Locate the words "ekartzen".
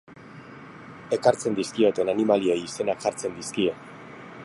1.17-1.59